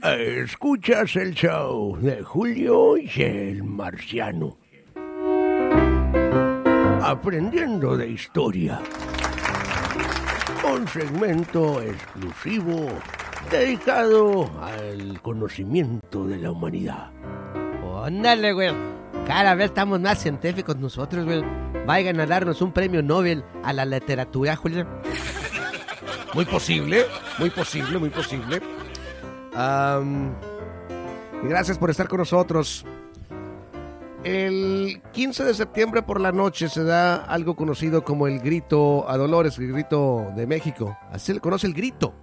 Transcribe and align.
Escuchas 0.00 1.16
el 1.16 1.34
show 1.34 1.98
de 2.00 2.22
Julio 2.22 2.96
y 2.96 3.10
el 3.20 3.64
Marciano. 3.64 4.56
Aprendiendo 7.02 7.96
de 7.96 8.08
historia. 8.08 8.80
Un 10.72 10.86
segmento 10.86 11.82
exclusivo 11.82 12.86
dedicado 13.50 14.48
al 14.62 15.20
conocimiento 15.20 16.28
de 16.28 16.36
la 16.38 16.52
humanidad. 16.52 17.10
Ándale, 18.04 18.52
güey. 18.52 18.70
Cada 19.26 19.56
vez 19.56 19.66
estamos 19.66 20.00
más 20.00 20.20
científicos 20.22 20.76
nosotros, 20.76 21.24
güey. 21.24 21.42
Vayan 21.86 22.20
a 22.20 22.26
darnos 22.26 22.62
un 22.62 22.70
premio 22.70 23.02
Nobel 23.02 23.44
a 23.64 23.72
la 23.72 23.84
literatura, 23.84 24.54
Julio. 24.54 24.86
Muy 26.34 26.44
posible, 26.44 27.04
muy 27.40 27.50
posible, 27.50 27.98
muy 27.98 28.10
posible. 28.10 28.77
Y 31.42 31.46
gracias 31.48 31.78
por 31.78 31.90
estar 31.90 32.08
con 32.08 32.18
nosotros. 32.18 32.84
El 34.24 35.00
15 35.12 35.44
de 35.44 35.54
septiembre 35.54 36.02
por 36.02 36.20
la 36.20 36.32
noche 36.32 36.68
se 36.68 36.82
da 36.82 37.16
algo 37.16 37.54
conocido 37.54 38.02
como 38.02 38.26
el 38.26 38.40
grito 38.40 39.08
a 39.08 39.16
Dolores, 39.16 39.58
el 39.58 39.72
grito 39.72 40.26
de 40.34 40.46
México. 40.46 40.98
Así 41.10 41.26
se 41.26 41.34
le 41.34 41.40
conoce 41.40 41.66
el 41.66 41.74
grito. 41.74 42.14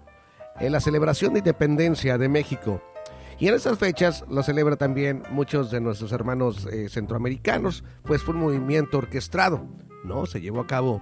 En 0.59 0.71
la 0.71 0.79
celebración 0.79 1.33
de 1.33 1.39
independencia 1.39 2.17
de 2.17 2.29
México. 2.29 2.81
Y 3.39 3.47
en 3.47 3.55
esas 3.55 3.77
fechas 3.77 4.23
lo 4.29 4.43
celebra 4.43 4.77
también 4.77 5.23
muchos 5.29 5.71
de 5.71 5.81
nuestros 5.81 6.11
hermanos 6.11 6.67
eh, 6.71 6.87
centroamericanos, 6.89 7.83
pues 8.03 8.21
fue 8.21 8.33
un 8.33 8.41
movimiento 8.41 8.97
orquestado, 8.97 9.65
¿no? 10.05 10.25
Se 10.25 10.39
llevó 10.39 10.61
a 10.61 10.67
cabo 10.67 11.01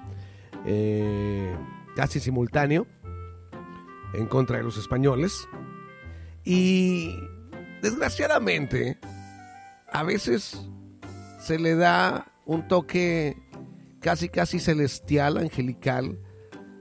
eh, 0.65 1.55
casi 1.95 2.19
simultáneo 2.19 2.87
en 4.13 4.25
contra 4.27 4.57
de 4.57 4.63
los 4.63 4.77
españoles. 4.77 5.47
Y 6.45 7.15
desgraciadamente, 7.81 8.97
a 9.91 10.03
veces 10.03 10.67
se 11.39 11.59
le 11.59 11.75
da 11.75 12.27
un 12.45 12.67
toque 12.67 13.37
casi 14.01 14.29
casi 14.29 14.59
celestial, 14.59 15.37
angelical, 15.37 16.19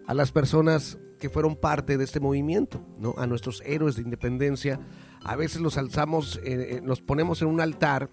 a 0.06 0.14
las 0.14 0.32
personas 0.32 0.98
que 1.20 1.30
fueron 1.30 1.54
parte 1.54 1.96
de 1.96 2.04
este 2.04 2.18
movimiento, 2.18 2.84
¿no? 2.98 3.14
A 3.16 3.26
nuestros 3.26 3.62
héroes 3.64 3.94
de 3.94 4.02
independencia. 4.02 4.80
A 5.24 5.36
veces 5.36 5.60
los 5.60 5.78
alzamos, 5.78 6.40
eh, 6.44 6.82
eh, 6.84 7.02
ponemos 7.06 7.40
en 7.42 7.48
un 7.48 7.60
altar 7.60 8.10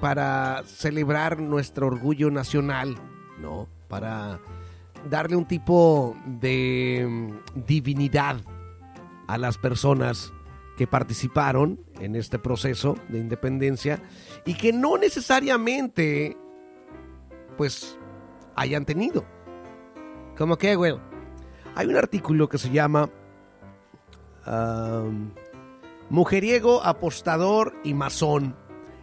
para 0.00 0.64
celebrar 0.66 1.40
nuestro 1.40 1.86
orgullo 1.86 2.32
nacional, 2.32 2.96
¿no? 3.40 3.68
Para 3.88 4.40
darle 5.08 5.36
un 5.36 5.46
tipo 5.46 6.16
de 6.26 7.06
mm, 7.08 7.64
divinidad 7.64 8.40
a 9.26 9.38
las 9.38 9.58
personas 9.58 10.32
que 10.76 10.86
participaron 10.86 11.80
en 12.00 12.16
este 12.16 12.38
proceso 12.38 12.96
de 13.08 13.18
independencia 13.18 14.02
y 14.44 14.54
que 14.54 14.72
no 14.72 14.98
necesariamente 14.98 16.36
pues 17.56 17.98
hayan 18.54 18.84
tenido. 18.84 19.24
¿Cómo 20.36 20.58
que, 20.58 20.76
güey? 20.76 20.94
Hay 21.74 21.86
un 21.86 21.96
artículo 21.96 22.48
que 22.48 22.58
se 22.58 22.70
llama 22.70 23.10
um, 24.46 25.30
Mujeriego, 26.10 26.82
apostador 26.84 27.74
y 27.82 27.94
masón. 27.94 28.54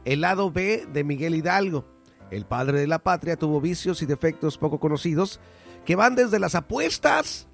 El 0.06 0.22
lado 0.22 0.51
B 0.51 0.85
de 0.91 1.03
Miguel 1.03 1.35
Hidalgo. 1.35 1.85
El 2.29 2.45
padre 2.45 2.79
de 2.79 2.88
la 2.88 3.00
patria 3.00 3.38
tuvo 3.38 3.62
vicios 3.62 4.01
y 4.01 4.06
defectos 4.06 4.57
poco 4.57 4.79
conocidos 4.79 5.39
que 5.85 5.95
van 5.95 6.16
desde 6.16 6.39
las 6.39 6.56
apuestas 6.56 7.47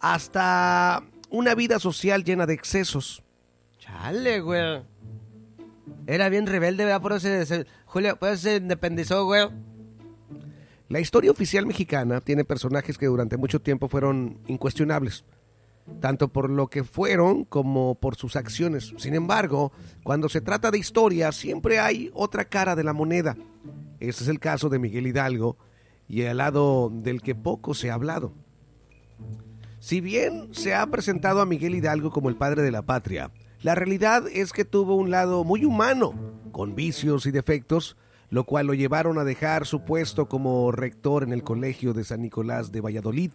hasta 0.00 1.02
una 1.30 1.54
vida 1.54 1.78
social 1.78 2.24
llena 2.24 2.46
de 2.46 2.54
excesos. 2.54 3.22
Chale, 3.78 4.40
güey. 4.40 4.82
Era 6.06 6.28
bien 6.28 6.46
rebelde, 6.46 6.84
¿verdad? 6.84 7.00
Por 7.02 7.12
eso 7.12 7.20
se, 7.20 7.46
se- 7.46 7.66
Julio, 7.86 8.16
por 8.18 8.30
eso 8.30 8.42
se 8.42 8.56
independizó, 8.56 9.24
güey. 9.24 9.48
La 10.88 10.98
historia 11.00 11.30
oficial 11.30 11.66
mexicana 11.66 12.20
tiene 12.20 12.44
personajes 12.44 12.98
que 12.98 13.06
durante 13.06 13.36
mucho 13.36 13.60
tiempo 13.60 13.86
fueron 13.88 14.38
incuestionables, 14.48 15.24
tanto 16.00 16.28
por 16.28 16.50
lo 16.50 16.66
que 16.66 16.82
fueron 16.82 17.44
como 17.44 17.94
por 17.94 18.16
sus 18.16 18.34
acciones. 18.34 18.92
Sin 18.96 19.14
embargo, 19.14 19.70
cuando 20.02 20.28
se 20.28 20.40
trata 20.40 20.70
de 20.72 20.78
historia, 20.78 21.30
siempre 21.30 21.78
hay 21.78 22.10
otra 22.12 22.44
cara 22.44 22.74
de 22.74 22.82
la 22.84 22.92
moneda. 22.92 23.36
Ese 24.00 24.24
es 24.24 24.28
el 24.28 24.40
caso 24.40 24.68
de 24.68 24.80
Miguel 24.80 25.06
Hidalgo 25.06 25.56
y 26.08 26.24
al 26.24 26.38
lado 26.38 26.90
del 26.92 27.22
que 27.22 27.36
poco 27.36 27.72
se 27.74 27.90
ha 27.90 27.94
hablado. 27.94 28.32
Si 29.90 30.00
bien 30.00 30.50
se 30.52 30.72
ha 30.72 30.86
presentado 30.86 31.40
a 31.40 31.46
Miguel 31.46 31.74
Hidalgo 31.74 32.12
como 32.12 32.28
el 32.28 32.36
padre 32.36 32.62
de 32.62 32.70
la 32.70 32.82
patria, 32.82 33.32
la 33.60 33.74
realidad 33.74 34.22
es 34.32 34.52
que 34.52 34.64
tuvo 34.64 34.94
un 34.94 35.10
lado 35.10 35.42
muy 35.42 35.64
humano, 35.64 36.14
con 36.52 36.76
vicios 36.76 37.26
y 37.26 37.32
defectos, 37.32 37.96
lo 38.28 38.44
cual 38.44 38.68
lo 38.68 38.74
llevaron 38.74 39.18
a 39.18 39.24
dejar 39.24 39.66
su 39.66 39.84
puesto 39.84 40.28
como 40.28 40.70
rector 40.70 41.24
en 41.24 41.32
el 41.32 41.42
Colegio 41.42 41.92
de 41.92 42.04
San 42.04 42.22
Nicolás 42.22 42.70
de 42.70 42.80
Valladolid 42.80 43.32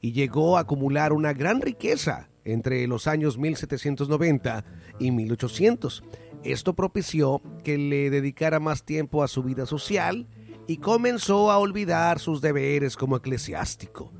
y 0.00 0.12
llegó 0.12 0.56
a 0.56 0.60
acumular 0.60 1.12
una 1.12 1.34
gran 1.34 1.60
riqueza 1.60 2.30
entre 2.46 2.86
los 2.86 3.06
años 3.06 3.36
1790 3.36 4.64
y 4.98 5.10
1800. 5.10 6.04
Esto 6.42 6.72
propició 6.72 7.42
que 7.64 7.76
le 7.76 8.08
dedicara 8.08 8.60
más 8.60 8.84
tiempo 8.84 9.22
a 9.22 9.28
su 9.28 9.42
vida 9.42 9.66
social 9.66 10.26
y 10.66 10.78
comenzó 10.78 11.50
a 11.50 11.58
olvidar 11.58 12.18
sus 12.18 12.40
deberes 12.40 12.96
como 12.96 13.18
eclesiástico. 13.18 14.10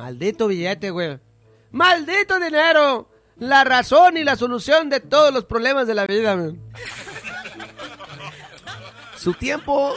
Maldito 0.00 0.48
billete, 0.48 0.88
güey. 0.88 1.18
Maldito 1.72 2.40
dinero. 2.40 3.06
La 3.36 3.64
razón 3.64 4.16
y 4.16 4.24
la 4.24 4.34
solución 4.34 4.88
de 4.88 5.00
todos 5.00 5.30
los 5.30 5.44
problemas 5.44 5.86
de 5.86 5.94
la 5.94 6.06
vida, 6.06 6.36
güey. 6.36 6.58
Su 9.14 9.34
tiempo 9.34 9.92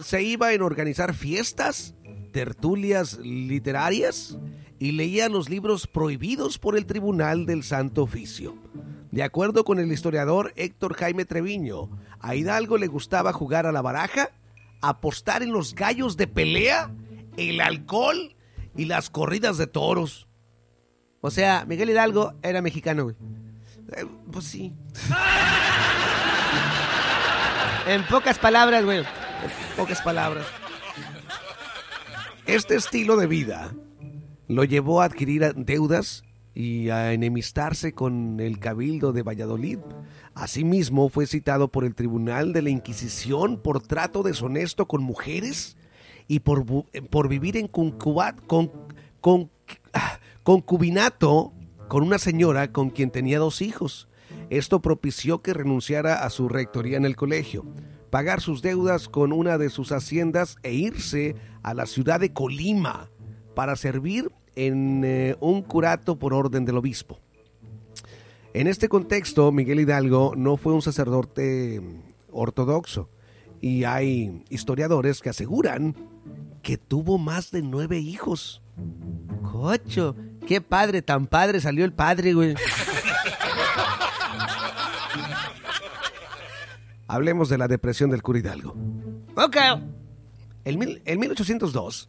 se 0.00 0.22
iba 0.22 0.52
en 0.52 0.62
organizar 0.62 1.14
fiestas, 1.14 1.96
tertulias 2.30 3.18
literarias 3.18 4.38
y 4.78 4.92
leía 4.92 5.28
los 5.28 5.48
libros 5.48 5.88
prohibidos 5.88 6.56
por 6.60 6.76
el 6.76 6.86
Tribunal 6.86 7.44
del 7.44 7.64
Santo 7.64 8.04
Oficio. 8.04 8.54
De 9.10 9.24
acuerdo 9.24 9.64
con 9.64 9.80
el 9.80 9.90
historiador 9.90 10.52
Héctor 10.54 10.94
Jaime 10.94 11.24
Treviño, 11.24 11.88
a 12.20 12.36
Hidalgo 12.36 12.78
le 12.78 12.86
gustaba 12.86 13.32
jugar 13.32 13.66
a 13.66 13.72
la 13.72 13.82
baraja, 13.82 14.30
apostar 14.80 15.42
en 15.42 15.50
los 15.50 15.74
gallos 15.74 16.16
de 16.16 16.28
pelea, 16.28 16.92
el 17.36 17.60
alcohol 17.60 18.36
y 18.76 18.84
las 18.86 19.10
corridas 19.10 19.58
de 19.58 19.66
toros. 19.66 20.28
O 21.20 21.30
sea, 21.30 21.64
Miguel 21.66 21.90
Hidalgo 21.90 22.34
era 22.42 22.62
mexicano, 22.62 23.04
güey. 23.04 23.16
Eh, 23.96 24.06
pues 24.30 24.44
sí. 24.46 24.72
En 27.86 28.06
pocas 28.06 28.38
palabras, 28.38 28.84
güey. 28.84 29.02
pocas 29.76 30.00
palabras. 30.02 30.46
Este 32.46 32.76
estilo 32.76 33.16
de 33.16 33.26
vida 33.26 33.72
lo 34.48 34.64
llevó 34.64 35.02
a 35.02 35.04
adquirir 35.04 35.54
deudas 35.54 36.24
y 36.54 36.90
a 36.90 37.12
enemistarse 37.12 37.92
con 37.92 38.40
el 38.40 38.58
Cabildo 38.58 39.12
de 39.12 39.22
Valladolid. 39.22 39.78
Asimismo, 40.34 41.08
fue 41.08 41.26
citado 41.26 41.68
por 41.68 41.84
el 41.84 41.94
Tribunal 41.94 42.52
de 42.52 42.62
la 42.62 42.70
Inquisición 42.70 43.60
por 43.62 43.82
trato 43.82 44.22
deshonesto 44.22 44.86
con 44.86 45.02
mujeres 45.02 45.76
y 46.30 46.38
por, 46.38 46.64
por 47.10 47.28
vivir 47.28 47.56
en 47.56 47.68
ah, 49.92 50.20
concubinato 50.44 51.52
con 51.88 52.04
una 52.04 52.18
señora 52.18 52.70
con 52.70 52.90
quien 52.90 53.10
tenía 53.10 53.40
dos 53.40 53.60
hijos. 53.60 54.06
Esto 54.48 54.80
propició 54.80 55.42
que 55.42 55.54
renunciara 55.54 56.24
a 56.24 56.30
su 56.30 56.48
rectoría 56.48 56.98
en 56.98 57.04
el 57.04 57.16
colegio, 57.16 57.66
pagar 58.10 58.40
sus 58.40 58.62
deudas 58.62 59.08
con 59.08 59.32
una 59.32 59.58
de 59.58 59.70
sus 59.70 59.90
haciendas 59.90 60.56
e 60.62 60.72
irse 60.72 61.34
a 61.64 61.74
la 61.74 61.86
ciudad 61.86 62.20
de 62.20 62.32
Colima 62.32 63.10
para 63.56 63.74
servir 63.74 64.30
en 64.54 65.02
eh, 65.04 65.34
un 65.40 65.62
curato 65.62 66.16
por 66.16 66.32
orden 66.32 66.64
del 66.64 66.76
obispo. 66.76 67.18
En 68.54 68.68
este 68.68 68.88
contexto, 68.88 69.50
Miguel 69.50 69.80
Hidalgo 69.80 70.34
no 70.36 70.56
fue 70.56 70.74
un 70.74 70.82
sacerdote 70.82 71.80
mm, 71.80 72.02
ortodoxo 72.30 73.08
y 73.60 73.82
hay 73.82 74.44
historiadores 74.48 75.20
que 75.20 75.30
aseguran 75.30 75.96
que 76.70 76.78
tuvo 76.78 77.18
más 77.18 77.50
de 77.50 77.62
nueve 77.62 77.98
hijos. 77.98 78.62
Cocho, 79.42 80.14
qué 80.46 80.60
padre, 80.60 81.02
tan 81.02 81.26
padre 81.26 81.60
salió 81.60 81.84
el 81.84 81.92
padre, 81.92 82.32
güey. 82.32 82.54
Hablemos 87.08 87.48
de 87.48 87.58
la 87.58 87.66
depresión 87.66 88.08
del 88.10 88.22
cura 88.22 88.38
Hidalgo. 88.38 88.76
Ok. 89.34 89.56
En, 90.64 90.78
mil- 90.78 91.02
en 91.06 91.18
1802 91.18 92.08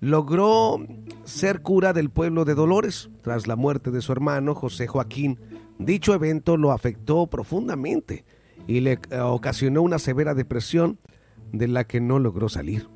logró 0.00 0.84
ser 1.22 1.62
cura 1.62 1.92
del 1.92 2.10
pueblo 2.10 2.44
de 2.44 2.56
Dolores 2.56 3.08
tras 3.22 3.46
la 3.46 3.54
muerte 3.54 3.92
de 3.92 4.00
su 4.02 4.10
hermano 4.10 4.56
José 4.56 4.88
Joaquín. 4.88 5.38
Dicho 5.78 6.12
evento 6.12 6.56
lo 6.56 6.72
afectó 6.72 7.28
profundamente 7.28 8.24
y 8.66 8.80
le 8.80 8.98
ocasionó 9.22 9.80
una 9.82 10.00
severa 10.00 10.34
depresión 10.34 10.98
de 11.52 11.68
la 11.68 11.84
que 11.84 12.00
no 12.00 12.18
logró 12.18 12.48
salir. 12.48 12.88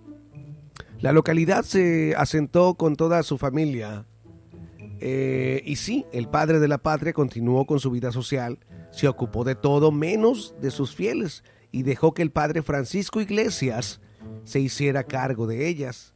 La 1.01 1.13
localidad 1.13 1.65
se 1.65 2.15
asentó 2.17 2.75
con 2.75 2.97
toda 2.97 3.23
su 3.23 3.39
familia 3.39 4.07
eh, 5.01 5.63
y 5.65 5.77
sí, 5.77 6.07
el 6.13 6.29
padre 6.29 6.59
de 6.59 6.69
la 6.69 6.79
patria 6.79 7.13
continuó 7.13 7.67
con 7.67 7.81
su 7.81 7.91
vida 7.91 8.13
social, 8.13 8.59
se 8.91 9.09
ocupó 9.09 9.45
de 9.45 9.55
todo 9.55 9.93
menos 9.93 10.55
de 10.61 10.71
sus 10.71 10.95
fieles 10.95 11.45
y 11.71 11.83
dejó 11.83 12.15
que 12.15 12.23
el 12.23 12.31
padre 12.31 12.63
Francisco 12.63 13.21
Iglesias 13.21 14.01
se 14.45 14.61
hiciera 14.61 15.05
cargo 15.05 15.47
de 15.47 15.69
ellas. 15.69 16.15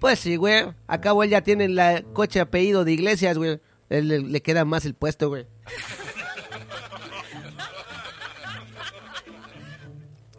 Pues 0.00 0.18
sí, 0.18 0.36
güey. 0.36 0.64
Acabo 0.86 1.22
él 1.22 1.30
ya 1.30 1.42
tiene 1.42 1.68
la 1.68 2.02
coche 2.12 2.40
apellido 2.40 2.84
de 2.84 2.92
iglesias, 2.92 3.36
güey. 3.38 3.60
Le, 3.88 4.20
le 4.20 4.42
queda 4.42 4.64
más 4.64 4.84
el 4.86 4.94
puesto, 4.94 5.28
güey. 5.28 5.46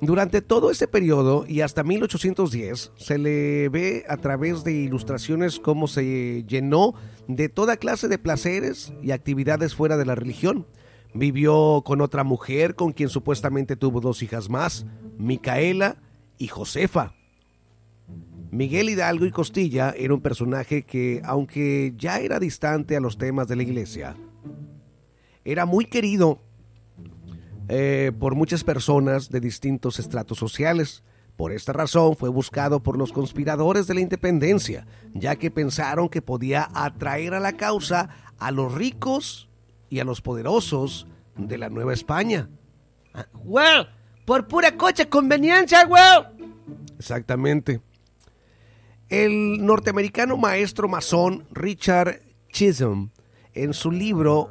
Durante 0.03 0.41
todo 0.41 0.69
este 0.69 0.89
periodo 0.89 1.45
y 1.47 1.61
hasta 1.61 1.81
1810 1.81 2.91
se 2.97 3.17
le 3.17 3.69
ve 3.69 4.03
a 4.09 4.17
través 4.17 4.65
de 4.65 4.73
ilustraciones 4.73 5.61
cómo 5.61 5.87
se 5.87 6.43
llenó 6.45 6.93
de 7.29 7.47
toda 7.47 7.77
clase 7.77 8.09
de 8.09 8.17
placeres 8.17 8.91
y 9.01 9.11
actividades 9.11 9.75
fuera 9.75 9.95
de 9.95 10.05
la 10.05 10.15
religión. 10.15 10.67
Vivió 11.13 11.83
con 11.85 12.01
otra 12.01 12.25
mujer 12.25 12.75
con 12.75 12.91
quien 12.91 13.07
supuestamente 13.07 13.77
tuvo 13.77 14.01
dos 14.01 14.21
hijas 14.23 14.49
más, 14.49 14.85
Micaela 15.17 15.95
y 16.37 16.49
Josefa. 16.49 17.13
Miguel 18.51 18.89
Hidalgo 18.89 19.25
y 19.25 19.31
Costilla 19.31 19.91
era 19.97 20.13
un 20.13 20.21
personaje 20.21 20.83
que, 20.83 21.21
aunque 21.23 21.93
ya 21.95 22.19
era 22.19 22.41
distante 22.41 22.97
a 22.97 22.99
los 22.99 23.17
temas 23.17 23.47
de 23.47 23.55
la 23.55 23.63
iglesia, 23.63 24.17
era 25.45 25.65
muy 25.65 25.85
querido 25.85 26.41
eh, 27.69 28.11
por 28.19 28.35
muchas 28.35 28.63
personas 28.63 29.29
de 29.29 29.39
distintos 29.39 29.99
estratos 29.99 30.37
sociales. 30.37 31.03
Por 31.35 31.51
esta 31.51 31.73
razón 31.73 32.15
fue 32.15 32.29
buscado 32.29 32.83
por 32.83 32.97
los 32.97 33.11
conspiradores 33.11 33.87
de 33.87 33.95
la 33.95 34.01
independencia, 34.01 34.85
ya 35.13 35.35
que 35.35 35.49
pensaron 35.49 36.09
que 36.09 36.21
podía 36.21 36.69
atraer 36.73 37.33
a 37.33 37.39
la 37.39 37.53
causa 37.53 38.09
a 38.37 38.51
los 38.51 38.73
ricos 38.73 39.49
y 39.89 39.99
a 39.99 40.03
los 40.03 40.21
poderosos 40.21 41.07
de 41.35 41.57
la 41.57 41.69
Nueva 41.69 41.93
España. 41.93 42.49
Güey, 43.33 43.87
por 44.25 44.47
pura 44.47 44.75
coche 44.77 45.09
conveniencia, 45.09 45.85
güey. 45.85 46.01
Exactamente. 46.99 47.81
El 49.09 49.65
norteamericano 49.65 50.37
maestro 50.37 50.87
masón 50.87 51.45
Richard 51.51 52.21
Chisholm, 52.51 53.11
en 53.53 53.73
su 53.73 53.91
libro 53.91 54.49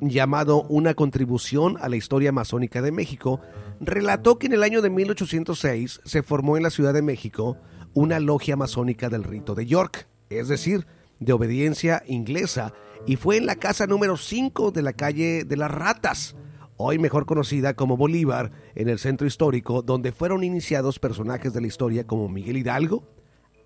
llamado 0.00 0.62
Una 0.64 0.94
contribución 0.94 1.76
a 1.80 1.88
la 1.88 1.96
historia 1.96 2.32
masónica 2.32 2.82
de 2.82 2.92
México, 2.92 3.40
relató 3.80 4.38
que 4.38 4.46
en 4.46 4.52
el 4.52 4.62
año 4.62 4.82
de 4.82 4.90
1806 4.90 6.00
se 6.04 6.22
formó 6.22 6.56
en 6.56 6.62
la 6.62 6.70
Ciudad 6.70 6.94
de 6.94 7.02
México 7.02 7.56
una 7.94 8.20
logia 8.20 8.56
masónica 8.56 9.08
del 9.08 9.24
rito 9.24 9.54
de 9.54 9.66
York, 9.66 10.08
es 10.28 10.48
decir, 10.48 10.86
de 11.18 11.32
obediencia 11.32 12.02
inglesa, 12.06 12.74
y 13.06 13.16
fue 13.16 13.36
en 13.36 13.46
la 13.46 13.56
casa 13.56 13.86
número 13.86 14.16
5 14.16 14.70
de 14.70 14.82
la 14.82 14.92
calle 14.92 15.44
de 15.44 15.56
las 15.56 15.70
Ratas, 15.70 16.36
hoy 16.76 16.98
mejor 16.98 17.24
conocida 17.24 17.74
como 17.74 17.96
Bolívar, 17.96 18.52
en 18.74 18.88
el 18.88 18.98
centro 18.98 19.26
histórico, 19.26 19.82
donde 19.82 20.12
fueron 20.12 20.44
iniciados 20.44 20.98
personajes 20.98 21.52
de 21.54 21.60
la 21.60 21.68
historia 21.68 22.06
como 22.06 22.28
Miguel 22.28 22.58
Hidalgo, 22.58 23.08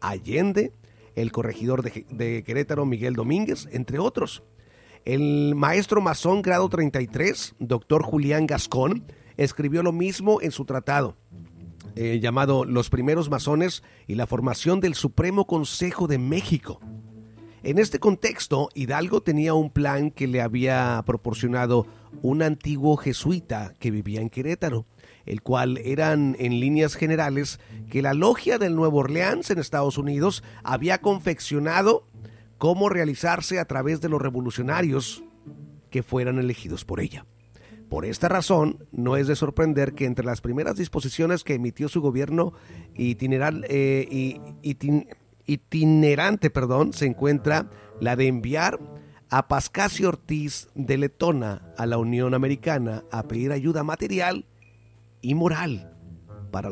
Allende, 0.00 0.72
el 1.16 1.32
corregidor 1.32 1.82
de, 1.82 2.06
de 2.10 2.42
Querétaro 2.44 2.86
Miguel 2.86 3.14
Domínguez, 3.14 3.68
entre 3.72 3.98
otros. 3.98 4.44
El 5.04 5.54
maestro 5.54 6.00
masón 6.02 6.42
grado 6.42 6.68
33, 6.68 7.54
doctor 7.58 8.02
Julián 8.02 8.46
Gascón, 8.46 9.04
escribió 9.38 9.82
lo 9.82 9.92
mismo 9.92 10.42
en 10.42 10.52
su 10.52 10.66
tratado, 10.66 11.16
eh, 11.96 12.20
llamado 12.20 12.66
Los 12.66 12.90
primeros 12.90 13.30
masones 13.30 13.82
y 14.06 14.14
la 14.16 14.26
formación 14.26 14.80
del 14.80 14.94
Supremo 14.94 15.46
Consejo 15.46 16.06
de 16.06 16.18
México. 16.18 16.80
En 17.62 17.78
este 17.78 17.98
contexto, 17.98 18.68
Hidalgo 18.74 19.22
tenía 19.22 19.54
un 19.54 19.70
plan 19.70 20.10
que 20.10 20.26
le 20.26 20.42
había 20.42 21.02
proporcionado 21.06 21.86
un 22.22 22.42
antiguo 22.42 22.96
jesuita 22.96 23.74
que 23.78 23.90
vivía 23.90 24.20
en 24.20 24.30
Querétaro, 24.30 24.86
el 25.26 25.42
cual 25.42 25.78
eran 25.78 26.36
en 26.38 26.60
líneas 26.60 26.94
generales 26.94 27.60
que 27.90 28.02
la 28.02 28.14
logia 28.14 28.58
del 28.58 28.76
Nuevo 28.76 28.98
Orleans 28.98 29.50
en 29.50 29.58
Estados 29.58 29.98
Unidos 29.98 30.42
había 30.62 31.00
confeccionado 31.00 32.06
cómo 32.60 32.90
realizarse 32.90 33.58
a 33.58 33.64
través 33.64 34.02
de 34.02 34.10
los 34.10 34.20
revolucionarios 34.20 35.24
que 35.88 36.02
fueran 36.02 36.38
elegidos 36.38 36.84
por 36.84 37.00
ella. 37.00 37.24
Por 37.88 38.04
esta 38.04 38.28
razón, 38.28 38.86
no 38.92 39.16
es 39.16 39.26
de 39.28 39.34
sorprender 39.34 39.94
que 39.94 40.04
entre 40.04 40.26
las 40.26 40.42
primeras 40.42 40.76
disposiciones 40.76 41.42
que 41.42 41.54
emitió 41.54 41.88
su 41.88 42.02
gobierno 42.02 42.52
eh, 42.94 43.16
itinerante 45.46 46.50
perdón, 46.50 46.92
se 46.92 47.06
encuentra 47.06 47.70
la 47.98 48.14
de 48.14 48.26
enviar 48.26 48.78
a 49.30 49.48
Pascasio 49.48 50.10
Ortiz 50.10 50.68
de 50.74 50.98
Letona 50.98 51.62
a 51.78 51.86
la 51.86 51.96
Unión 51.96 52.34
Americana 52.34 53.04
a 53.10 53.22
pedir 53.22 53.52
ayuda 53.52 53.84
material 53.84 54.44
y 55.22 55.34
moral 55.34 55.96
para, 56.50 56.68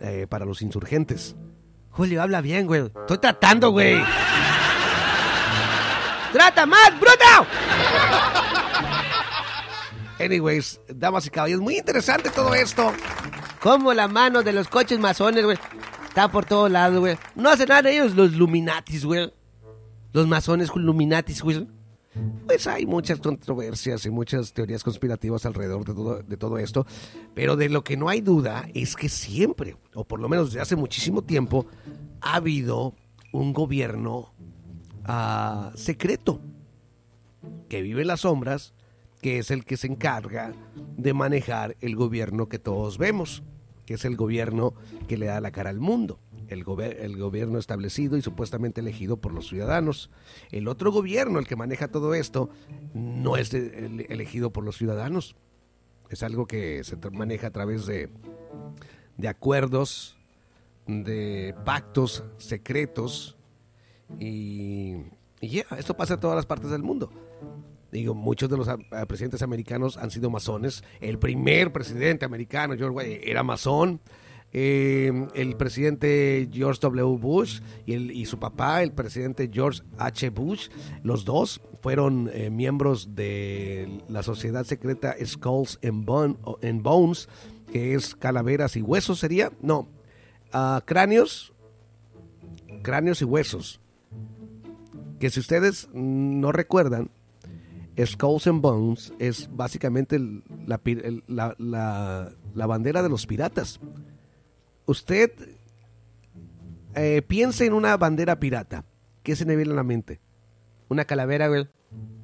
eh, 0.00 0.26
para 0.28 0.44
los 0.44 0.60
insurgentes. 0.60 1.36
Julio, 1.90 2.20
habla 2.20 2.40
bien, 2.40 2.66
güey. 2.66 2.86
Estoy 2.86 3.18
tratando, 3.18 3.70
güey. 3.70 3.96
¡Trata 6.32 6.66
más, 6.66 6.90
bruto! 6.98 7.46
Anyways, 10.18 10.80
damas 10.88 11.26
y 11.26 11.30
caballeros, 11.30 11.62
muy 11.62 11.76
interesante 11.78 12.30
todo 12.30 12.54
esto. 12.54 12.92
Como 13.60 13.92
la 13.92 14.08
mano 14.08 14.42
de 14.42 14.52
los 14.52 14.68
coches 14.68 14.98
masones, 14.98 15.44
güey. 15.44 15.58
Está 16.08 16.30
por 16.30 16.44
todos 16.44 16.70
lados, 16.70 17.00
güey. 17.00 17.16
No 17.34 17.50
hacen 17.50 17.68
nada 17.68 17.82
de 17.82 17.94
ellos 17.94 18.14
los 18.14 18.32
Luminatis, 18.32 19.04
güey. 19.04 19.32
Los 20.12 20.26
masones 20.26 20.70
Luminatis, 20.74 21.42
güey. 21.42 21.66
Pues 22.46 22.66
hay 22.66 22.84
muchas 22.84 23.18
controversias 23.20 24.04
y 24.04 24.10
muchas 24.10 24.52
teorías 24.52 24.84
conspirativas 24.84 25.46
alrededor 25.46 25.84
de 25.84 25.94
todo, 25.94 26.22
de 26.22 26.36
todo 26.36 26.58
esto, 26.58 26.86
pero 27.34 27.56
de 27.56 27.70
lo 27.70 27.82
que 27.82 27.96
no 27.96 28.10
hay 28.10 28.20
duda 28.20 28.68
es 28.74 28.96
que 28.96 29.08
siempre, 29.08 29.76
o 29.94 30.04
por 30.04 30.20
lo 30.20 30.28
menos 30.28 30.48
desde 30.48 30.60
hace 30.60 30.76
muchísimo 30.76 31.22
tiempo, 31.22 31.66
ha 32.20 32.34
habido 32.34 32.94
un 33.32 33.54
gobierno 33.54 34.34
secreto 35.74 36.40
que 37.68 37.82
vive 37.82 38.02
en 38.02 38.08
las 38.08 38.20
sombras, 38.20 38.74
que 39.20 39.38
es 39.38 39.50
el 39.50 39.64
que 39.64 39.76
se 39.76 39.86
encarga 39.86 40.52
de 40.96 41.14
manejar 41.14 41.76
el 41.80 41.96
gobierno 41.96 42.48
que 42.48 42.58
todos 42.58 42.98
vemos, 42.98 43.42
que 43.86 43.94
es 43.94 44.04
el 44.04 44.16
gobierno 44.16 44.74
que 45.08 45.16
le 45.16 45.26
da 45.26 45.40
la 45.40 45.52
cara 45.52 45.70
al 45.70 45.80
mundo, 45.80 46.18
el, 46.48 46.64
el 46.78 47.16
gobierno 47.16 47.58
establecido 47.58 48.16
y 48.16 48.22
supuestamente 48.22 48.80
elegido 48.80 49.16
por 49.16 49.32
los 49.32 49.48
ciudadanos. 49.48 50.10
El 50.50 50.68
otro 50.68 50.92
gobierno, 50.92 51.38
el 51.38 51.46
que 51.46 51.56
maneja 51.56 51.88
todo 51.88 52.14
esto, 52.14 52.50
no 52.94 53.36
es 53.36 53.54
elegido 53.54 54.52
por 54.52 54.64
los 54.64 54.76
ciudadanos. 54.76 55.36
Es 56.10 56.22
algo 56.22 56.46
que 56.46 56.84
se 56.84 56.96
maneja 57.10 57.46
a 57.46 57.52
través 57.52 57.86
de, 57.86 58.10
de 59.16 59.28
acuerdos, 59.28 60.18
de 60.86 61.54
pactos 61.64 62.24
secretos 62.38 63.36
y, 64.20 64.96
y 65.40 65.48
ya, 65.48 65.64
esto 65.78 65.94
pasa 65.96 66.14
en 66.14 66.20
todas 66.20 66.36
las 66.36 66.46
partes 66.46 66.70
del 66.70 66.82
mundo. 66.82 67.10
Digo, 67.90 68.14
muchos 68.14 68.48
de 68.48 68.56
los 68.56 68.68
ah, 68.68 68.78
ah, 68.90 69.04
presidentes 69.06 69.42
americanos 69.42 69.98
han 69.98 70.10
sido 70.10 70.30
masones. 70.30 70.82
El 71.00 71.18
primer 71.18 71.72
presidente 71.72 72.24
americano, 72.24 72.74
George 72.76 73.28
era 73.30 73.42
masón. 73.42 74.00
Eh, 74.54 75.10
el 75.34 75.56
presidente 75.56 76.46
George 76.52 76.78
W. 76.82 77.16
Bush 77.18 77.60
y, 77.86 77.94
el- 77.94 78.10
y 78.10 78.26
su 78.26 78.38
papá, 78.38 78.82
el 78.82 78.92
presidente 78.92 79.48
George 79.52 79.80
H. 79.98 80.28
Bush, 80.30 80.68
los 81.02 81.24
dos 81.24 81.62
fueron 81.80 82.30
eh, 82.34 82.50
miembros 82.50 83.14
de 83.14 84.02
la 84.08 84.22
sociedad 84.22 84.64
secreta 84.64 85.14
Skulls 85.24 85.78
and, 85.82 86.04
Bone- 86.04 86.36
and 86.62 86.82
Bones, 86.82 87.28
que 87.72 87.94
es 87.94 88.14
calaveras 88.14 88.76
y 88.76 88.82
huesos, 88.82 89.18
sería. 89.20 89.50
No, 89.62 89.88
ah, 90.52 90.82
cráneos, 90.84 91.52
cráneos 92.82 93.22
y 93.22 93.24
huesos. 93.24 93.80
Que 95.22 95.30
si 95.30 95.38
ustedes 95.38 95.88
no 95.94 96.50
recuerdan, 96.50 97.08
Skulls 98.04 98.48
and 98.48 98.60
Bones 98.60 99.12
es 99.20 99.48
básicamente 99.54 100.18
la, 100.66 100.80
la- 101.28 101.54
la- 102.54 102.66
bandera 102.66 103.04
de 103.04 103.08
los 103.08 103.24
piratas. 103.24 103.78
Usted 104.84 105.30
eh, 106.96 107.22
piense 107.22 107.66
en 107.66 107.72
una 107.74 107.96
bandera 107.96 108.40
pirata. 108.40 108.84
¿Qué 109.22 109.36
se 109.36 109.44
le 109.44 109.54
viene 109.54 109.70
a 109.70 109.76
la 109.76 109.84
mente? 109.84 110.20
una 110.88 111.04
calavera. 111.04 111.48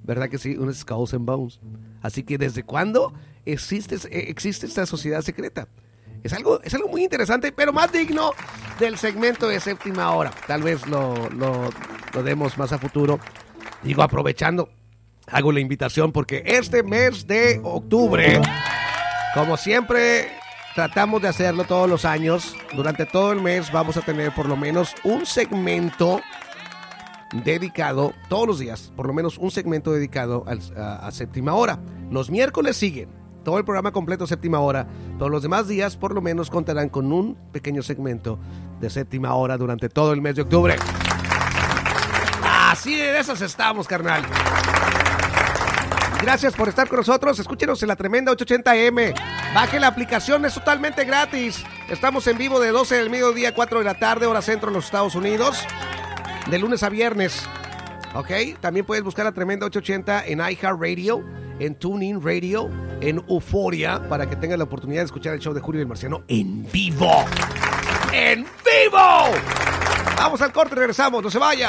¿Verdad 0.03 0.29
que 0.29 0.39
sí? 0.39 0.57
Un 0.57 0.75
Skulls 0.75 1.15
and 1.15 1.25
Bones. 1.25 1.61
Así 2.03 2.25
que, 2.25 2.37
¿desde 2.37 2.65
cuándo 2.65 3.15
existe, 3.45 3.97
existe 4.11 4.67
esta 4.67 4.87
sociedad 4.87 5.23
secreta? 5.23 5.69
Es 6.25 6.33
algo, 6.33 6.61
es 6.65 6.75
algo 6.75 6.89
muy 6.89 7.05
interesante, 7.05 7.53
pero 7.53 7.73
más 7.73 7.93
digno 7.93 8.33
del 8.81 8.99
segmento 8.99 9.47
de 9.47 9.61
séptima 9.61 10.11
hora. 10.11 10.33
Tal 10.49 10.65
vez 10.65 10.85
lo, 10.89 11.15
lo 12.19 12.25
demos 12.25 12.59
más 12.59 12.73
a 12.73 12.79
futuro. 12.79 13.21
Digo, 13.85 14.03
aprovechando, 14.03 14.69
hago 15.29 15.53
la 15.53 15.61
invitación 15.61 16.11
porque 16.11 16.43
este 16.45 16.83
mes 16.83 17.27
de 17.29 17.61
octubre, 17.63 18.41
como 19.35 19.57
siempre, 19.57 20.29
tratamos 20.75 21.23
de 21.23 21.29
hacerlo 21.29 21.63
todos 21.65 21.89
los 21.89 22.05
años. 22.05 22.57
Durante 22.75 23.07
todo 23.07 23.31
el 23.33 23.41
mes 23.41 23.71
vamos 23.71 23.97
a 23.97 24.01
tener 24.01 24.35
por 24.35 24.47
lo 24.49 24.57
menos 24.57 24.95
un 25.05 25.27
segmento 25.27 26.21
dedicado 27.45 28.13
todos 28.29 28.47
los 28.49 28.59
días, 28.59 28.93
por 28.97 29.07
lo 29.07 29.13
menos 29.13 29.39
un 29.39 29.51
segmento 29.53 29.93
dedicado 29.93 30.43
al- 30.49 30.61
a, 30.77 31.07
a 31.07 31.11
séptima 31.13 31.55
hora. 31.55 31.79
Los 32.11 32.31
miércoles 32.31 32.77
siguen 32.77 33.11
todo 33.45 33.59
el 33.59 33.65
programa 33.65 33.93
completo 33.93 34.27
séptima 34.27 34.59
hora. 34.59 34.89
Todos 35.19 35.31
los 35.31 35.43
demás 35.43 35.69
días 35.69 35.97
por 35.97 36.15
lo 36.15 36.21
menos 36.21 36.51
contarán 36.51 36.89
con 36.89 37.13
un 37.13 37.37
pequeño 37.53 37.83
segmento 37.83 38.41
de 38.81 38.91
séptima 38.91 39.35
hora 39.35 39.57
durante 39.57 39.89
todo 39.89 40.13
el 40.13 40.21
mes 40.21 40.35
de 40.37 40.43
octubre. 40.43 40.77
Así 42.89 42.97
de 42.97 43.19
esas 43.19 43.43
estamos, 43.43 43.87
carnal. 43.87 44.23
Gracias 46.23 46.55
por 46.55 46.71
estar 46.71 46.89
con 46.89 46.97
nosotros. 46.97 47.39
Escúchenos 47.39 47.83
en 47.83 47.89
la 47.89 47.97
tremenda 47.97 48.33
880M. 48.33 49.13
Baje 49.55 49.79
la 49.79 49.89
aplicación, 49.89 50.47
es 50.47 50.55
totalmente 50.55 51.05
gratis. 51.05 51.63
Estamos 51.91 52.27
en 52.29 52.39
vivo 52.39 52.59
de 52.61 52.71
12 52.71 52.95
del 52.95 53.11
mediodía 53.11 53.51
a 53.51 53.55
4 53.55 53.81
de 53.81 53.85
la 53.85 53.99
tarde, 53.99 54.25
hora 54.25 54.41
centro 54.41 54.71
en 54.71 54.75
los 54.77 54.87
Estados 54.87 55.15
Unidos 55.15 55.67
de 56.51 56.59
lunes 56.59 56.83
a 56.83 56.89
viernes. 56.89 57.47
¿Ok? 58.15 58.31
También 58.59 58.87
puedes 58.87 59.05
buscar 59.05 59.27
a 59.27 59.33
Tremenda 59.33 59.67
880 59.67 60.25
en 60.25 60.39
iHeartRadio, 60.39 61.23
en 61.59 61.75
TuneIn 61.75 62.23
Radio, 62.25 62.71
en 63.03 63.23
Euforia, 63.29 64.01
para 64.09 64.31
que 64.31 64.37
tengas 64.37 64.57
la 64.57 64.65
oportunidad 64.65 65.03
de 65.03 65.07
escuchar 65.07 65.35
el 65.35 65.41
show 65.41 65.53
de 65.53 65.61
Julio 65.61 65.81
y 65.81 65.83
el 65.83 65.89
Marciano 65.89 66.23
en 66.27 66.67
vivo. 66.73 67.27
¡En 68.15 68.45
vivo! 68.45 69.29
Vamos 70.17 70.41
al 70.41 70.55
corte, 70.55 70.75
regresamos, 70.75 71.23
no 71.23 71.31
se 71.31 71.39
vaya. 71.39 71.69